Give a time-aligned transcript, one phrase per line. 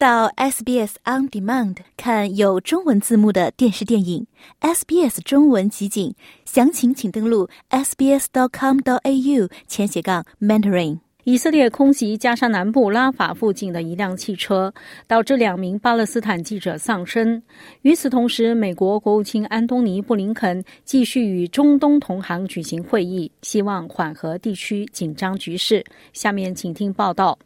[0.00, 4.26] 到 SBS On Demand 看有中文字幕的电视电影
[4.62, 6.14] SBS 中文集锦，
[6.46, 11.00] 详情请登录 sbs.com.au 前斜杠 mentoring。
[11.24, 14.72] 以色列空袭加沙南部拉法附近的一辆汽车，
[15.06, 17.42] 导致两名巴勒斯坦记者丧生。
[17.82, 25.84] 与此同时，美国国务卿安东尼·布林肯继续与中东同行举行会议，希望缓和地区紧张局势。
[26.14, 27.38] 下面请听报道：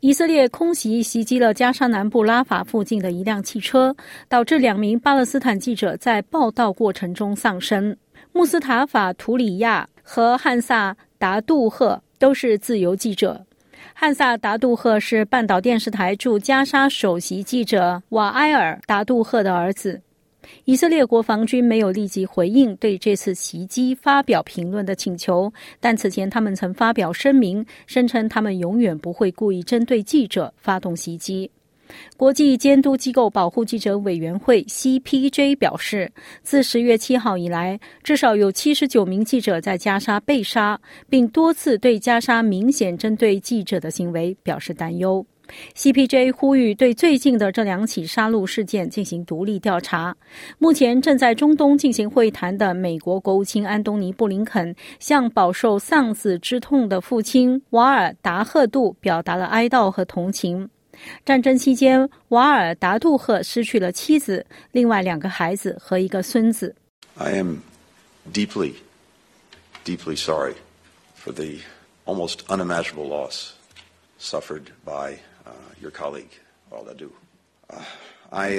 [0.00, 3.94] 以色列空袭袭击了加沙南部拉法附近的一辆汽车，
[4.28, 7.96] 导致两名巴勒斯坦记者在报道过程中丧生。
[8.32, 12.02] 穆斯塔法·图里亚和汉萨·达杜赫。
[12.18, 13.46] 都是自由记者。
[13.94, 20.02] 汉萨达杜赫是半岛电视台驻加沙首席记者瓦埃尔达杜赫的儿子。
[20.64, 31.50] 以色列国防军没有立即回应对这次袭击发表评论的请求，但此前他们曾发表声明，声称他们永远不会故意针对记者发动袭击。
[32.18, 40.78] 国际监督机构保护记者委员会 （CPJ） 表示，自十月七号以来，至少有七十九名记者在加沙被杀，
[41.08, 45.24] 并多次对加沙明显针对记者的行为表示担忧。
[45.74, 50.16] CPJ 呼吁对最近的这两起杀戮事件进行独立调查。
[50.58, 60.68] 目前正在中东进行会谈的美国国务卿安东尼·布林肯向饱受丧子之痛的父亲瓦尔达赫杜表达了哀悼和同情。
[61.24, 66.74] 战争期间，瓦尔达杜赫失去了妻子、另外两个孩子和一个孙子。
[67.16, 67.58] I am
[68.32, 68.74] deeply,
[69.84, 70.54] deeply sorry
[71.16, 71.60] for the
[72.04, 73.52] almost unimaginable loss
[74.18, 75.18] suffered by.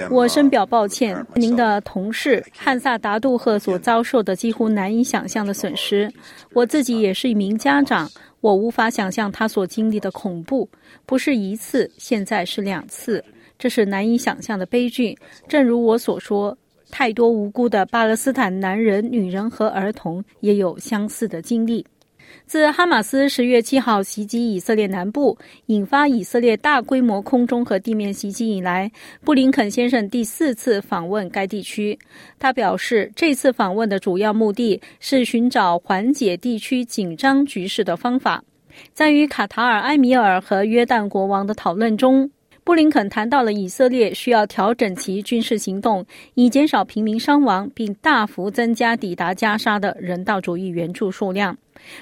[0.10, 6.12] 我深表抱歉，您的同事汉萨达杜赫所遭受的几乎难以想象的损失。
[6.54, 8.10] 我自己也是一名家长。
[8.42, 10.68] 我无法想象他所经历的恐怖，
[11.06, 13.24] 不是一次，现在是两次，
[13.58, 15.18] 这是难以想象的悲剧。
[15.48, 16.58] 正如我所说，
[16.90, 21.86] 太多无辜的巴勒斯坦男人、女人和儿童也有相似的经历。
[22.46, 28.92] 自哈马斯十月七号袭击以色列南部，引发以色列大规模空中和地面袭击以来，
[29.24, 31.98] 布林肯先生第四次访问该地区。
[32.38, 38.44] 他表示，这次访问的主要目的是寻找缓解地区紧张局势的方法。
[38.94, 42.30] 在与卡塔尔埃米尔和约旦国王的讨论中，
[42.70, 51.58] 布林肯谈到了以色列需要调整其军事行动，以减少平民伤亡，并大幅增加抵达加沙的人道主义援助数量。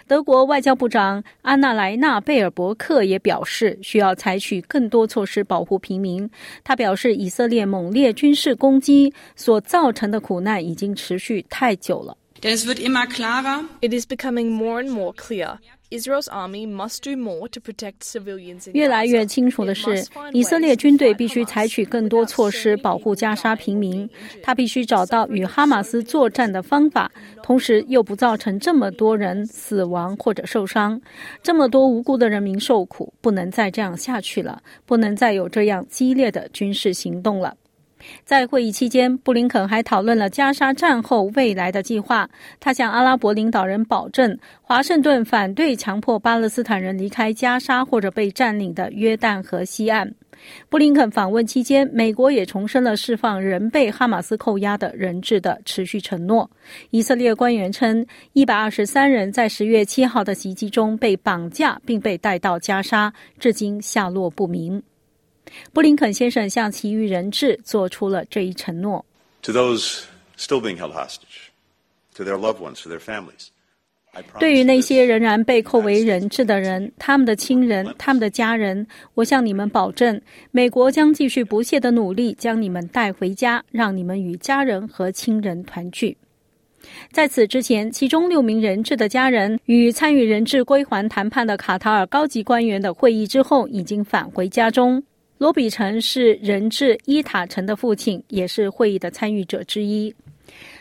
[0.07, 6.29] 德国外交部长安娜莱纳贝尔伯克也表示，需要采取更多措施保护平民。
[6.66, 12.17] 他表示，以色列猛烈军事攻击所造成的苦难已经持续太久了。
[13.81, 15.57] It is becoming more and more clear.
[15.89, 18.69] Israel's army must do more to protect civilians.
[18.73, 24.09] 越来越清楚的是，以色列军队必须采取更多措施保护加沙平民。
[24.41, 27.11] 他必须找到与哈马斯作战的方法，
[27.43, 31.01] 同时又不造成这么多人死亡或者受伤，
[31.43, 33.13] 这么多无辜的人民受苦。
[33.19, 37.55] 不能再这样下去了，不能再有这样激烈的军事行动了。
[38.25, 42.29] 在会议期间，布林肯还讨论了加沙战后未来的计划。
[42.59, 50.13] 他向阿拉伯领导人保证，华盛顿反对强迫巴勒斯坦人离开加沙或者被占领的约旦河西岸。
[50.69, 56.49] 布林肯访问期间，美国也重申了释放仍被哈马斯扣押的人质的持续承诺。
[56.91, 64.83] 以色列官员称，一百二十三人在十月七号的袭击中被绑架并被带到加沙，至今下落不明。
[65.73, 69.05] 布林肯先生向其余人质做出了这一承诺。
[69.43, 70.03] To those
[70.37, 71.49] still being held hostage,
[72.15, 73.49] to their loved ones, to their families.
[74.39, 80.19] 对于那些仍然被扣为人质的人、他们的亲人、他们的家人，我向你们保证，
[80.49, 86.17] 美国将继续不懈的努力，将你们带回家，让你们与家人和亲人团聚。
[87.11, 95.03] 在此之前，其中六名人质的家人与参与人质归还谈判的卡塔尔高级官员的会议之后，已经返回家中。
[95.38, 100.13] 罗比城是人质伊塔城的父亲，也是会议的参与者之一。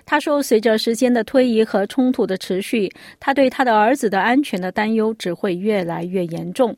[0.06, 6.76] 他说：“随着时间的推移和冲突的持续，他对他的儿子的安全的担忧只会越来越严重。”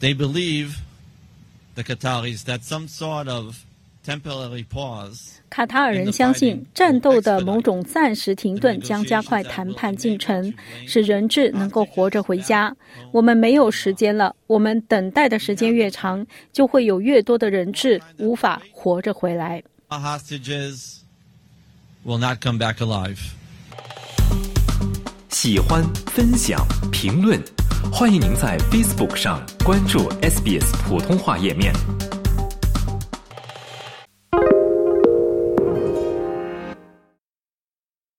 [0.00, 0.76] They believe
[1.74, 3.54] the Qataris that some sort of.
[5.50, 10.54] 卡塔尔人相信，战斗的某种暂时停顿将加快谈判进程，
[10.86, 12.74] 使人质能够活着回家。
[13.12, 19.62] 我们没有时间了，我们等待的时间越长，就会有越多的人质无法活着回来。
[25.28, 27.38] 喜欢、分享、评论，
[27.92, 31.72] 欢迎您在 Facebook 上关注 SBS 普通话页面。